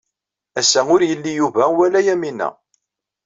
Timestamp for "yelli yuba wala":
1.09-1.99